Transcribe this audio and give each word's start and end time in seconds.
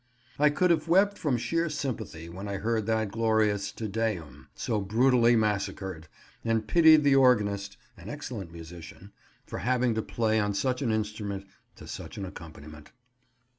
I 0.39 0.49
could 0.49 0.71
have 0.71 0.87
wept 0.87 1.19
from 1.19 1.37
sheer 1.37 1.69
sympathy 1.69 2.27
when 2.27 2.47
I 2.47 2.57
heard 2.57 2.87
that 2.87 3.11
glorious 3.11 3.71
"Te 3.71 3.87
Deum" 3.87 4.47
so 4.55 4.81
brutally 4.81 5.35
massacred, 5.35 6.07
and 6.43 6.67
pitied 6.67 7.03
the 7.03 7.15
organist—an 7.15 8.09
excellent 8.09 8.51
musician—for 8.51 9.59
having 9.59 9.93
to 9.93 10.01
play 10.01 10.39
on 10.39 10.55
such 10.55 10.81
an 10.81 10.91
instrument 10.91 11.45
to 11.75 11.85
such 11.85 12.17
an 12.17 12.25
accompaniment. 12.25 12.91